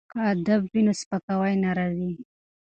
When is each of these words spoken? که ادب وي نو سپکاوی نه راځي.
که 0.11 0.19
ادب 0.31 0.61
وي 0.71 0.81
نو 0.85 0.93
سپکاوی 1.01 1.53
نه 1.63 1.71
راځي. 1.77 2.11